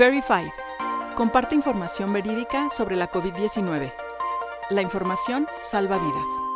[0.00, 0.48] Verified.
[1.14, 3.92] Comparte información verídica sobre la COVID-19.
[4.70, 6.49] La información salva vidas.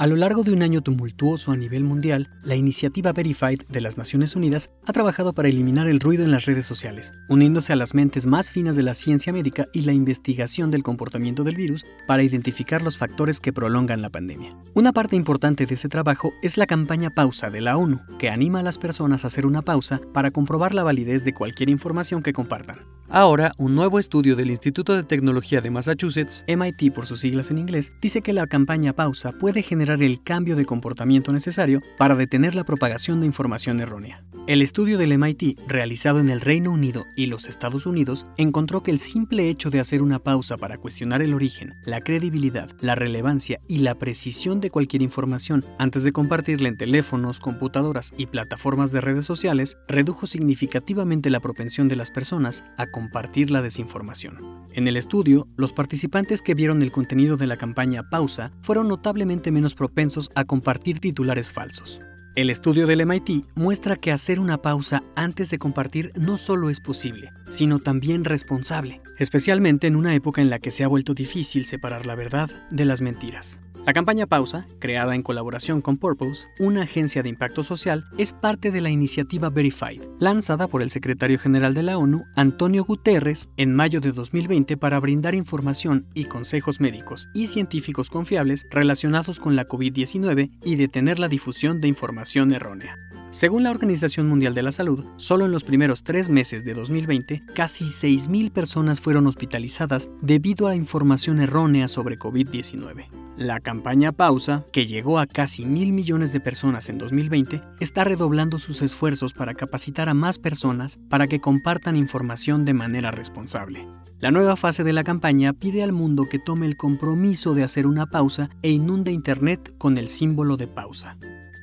[0.00, 3.98] A lo largo de un año tumultuoso a nivel mundial, la iniciativa Verified de las
[3.98, 7.92] Naciones Unidas ha trabajado para eliminar el ruido en las redes sociales, uniéndose a las
[7.92, 12.22] mentes más finas de la ciencia médica y la investigación del comportamiento del virus para
[12.22, 14.52] identificar los factores que prolongan la pandemia.
[14.72, 18.60] Una parte importante de ese trabajo es la campaña Pausa de la ONU, que anima
[18.60, 22.32] a las personas a hacer una pausa para comprobar la validez de cualquier información que
[22.32, 22.78] compartan.
[23.12, 27.58] Ahora, un nuevo estudio del Instituto de Tecnología de Massachusetts, MIT por sus siglas en
[27.58, 32.54] inglés, dice que la campaña Pausa puede generar el cambio de comportamiento necesario para detener
[32.54, 34.24] la propagación de información errónea.
[34.46, 38.90] El estudio del MIT, realizado en el Reino Unido y los Estados Unidos, encontró que
[38.90, 43.60] el simple hecho de hacer una pausa para cuestionar el origen, la credibilidad, la relevancia
[43.68, 49.00] y la precisión de cualquier información antes de compartirla en teléfonos, computadoras y plataformas de
[49.00, 54.60] redes sociales redujo significativamente la propensión de las personas a compartir la desinformación.
[54.72, 59.50] En el estudio, los participantes que vieron el contenido de la campaña Pausa fueron notablemente
[59.50, 62.00] menos propensos a compartir titulares falsos.
[62.36, 66.80] El estudio del MIT muestra que hacer una pausa antes de compartir no solo es
[66.80, 71.64] posible, sino también responsable, especialmente en una época en la que se ha vuelto difícil
[71.64, 73.58] separar la verdad de las mentiras.
[73.86, 78.70] La campaña Pausa, creada en colaboración con Purpose, una agencia de impacto social, es parte
[78.70, 83.74] de la iniciativa Verified, lanzada por el secretario general de la ONU, Antonio Guterres, en
[83.74, 89.66] mayo de 2020 para brindar información y consejos médicos y científicos confiables relacionados con la
[89.66, 93.09] COVID-19 y detener la difusión de información errónea.
[93.30, 97.44] Según la Organización Mundial de la Salud, solo en los primeros tres meses de 2020,
[97.54, 103.06] casi 6.000 personas fueron hospitalizadas debido a información errónea sobre COVID-19.
[103.36, 108.58] La campaña Pausa, que llegó a casi mil millones de personas en 2020, está redoblando
[108.58, 113.86] sus esfuerzos para capacitar a más personas para que compartan información de manera responsable.
[114.18, 117.86] La nueva fase de la campaña pide al mundo que tome el compromiso de hacer
[117.86, 121.16] una pausa e inunde Internet con el símbolo de pausa.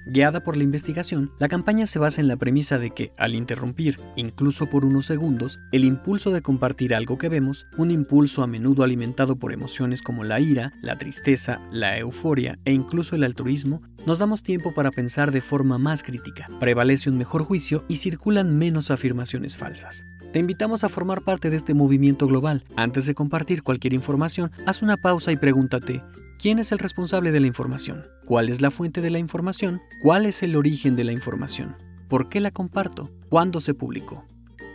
[0.10, 4.00] Guiada por la investigación, la campaña se basa en la premisa de que, al interrumpir,
[4.16, 8.84] incluso por unos segundos, el impulso de compartir algo que vemos, un impulso a menudo
[8.84, 14.20] alimentado por emociones como la ira, la tristeza, la euforia e incluso el altruismo, nos
[14.20, 18.92] damos tiempo para pensar de forma más crítica, prevalece un mejor juicio y circulan menos
[18.92, 20.06] afirmaciones falsas.
[20.32, 22.64] Te invitamos a formar parte de este movimiento global.
[22.78, 26.02] Antes de compartir cualquier información, haz una pausa y pregúntate,
[26.40, 28.06] ¿Quién es el responsable de la información?
[28.24, 29.82] ¿Cuál es la fuente de la información?
[30.04, 31.76] ¿Cuál es el origen de la información?
[32.08, 33.10] ¿Por qué la comparto?
[33.28, 34.24] ¿Cuándo se publicó?